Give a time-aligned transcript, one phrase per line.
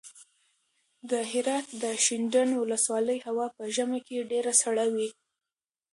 [1.09, 5.09] د هرات د شینډنډ ولسوالۍ هوا په ژمي کې ډېره سړه وي.